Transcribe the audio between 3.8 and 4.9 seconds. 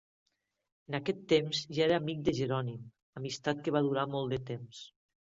durar molt de temps.